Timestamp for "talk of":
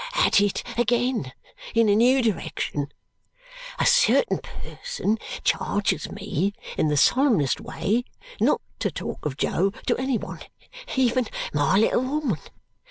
8.89-9.37